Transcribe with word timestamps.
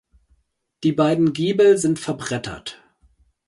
Die 0.81 0.93
beiden 0.93 1.31
Giebel 1.31 1.77
sind 1.77 1.99
verbrettert. 1.99 2.83